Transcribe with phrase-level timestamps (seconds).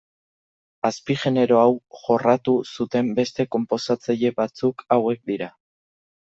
[0.87, 5.55] Azpigenero hau jorratu zuten beste konposatzaile batzuk hauek dira.